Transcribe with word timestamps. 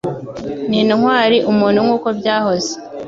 Ni 0.69 0.77
intwari 0.83 1.37
umuntu 1.51 1.79
nkuko 1.85 2.07
byahoze 2.19 2.71